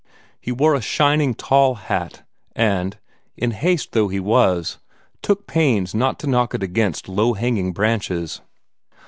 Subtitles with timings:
[0.39, 2.23] He wore a shining tall hat,
[2.55, 2.97] and,
[3.37, 4.79] in haste though he was,
[5.21, 8.41] took pains not to knock it against low hanging branches.